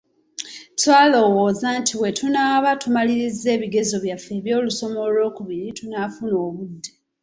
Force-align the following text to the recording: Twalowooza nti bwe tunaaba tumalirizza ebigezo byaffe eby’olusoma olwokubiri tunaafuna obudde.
Twalowooza 0.79 1.67
nti 1.79 1.93
bwe 1.99 2.09
tunaaba 2.17 2.71
tumalirizza 2.81 3.47
ebigezo 3.55 3.95
byaffe 4.03 4.31
eby’olusoma 4.39 4.99
olwokubiri 5.07 5.69
tunaafuna 5.77 6.35
obudde. 6.47 6.89